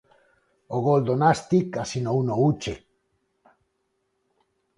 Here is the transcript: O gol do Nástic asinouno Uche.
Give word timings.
O 0.75 0.77
gol 0.87 1.01
do 1.07 1.15
Nástic 1.23 1.67
asinouno 1.83 2.33
Uche. 2.49 2.73